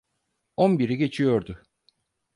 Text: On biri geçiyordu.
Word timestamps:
On 0.57 0.79
biri 0.79 0.97
geçiyordu. 0.97 1.63